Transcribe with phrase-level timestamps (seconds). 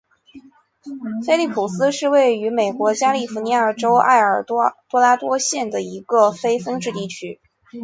[1.27, 7.39] 菲利普斯是位于美国加利福尼亚州埃尔多拉多县的一个非建制地区。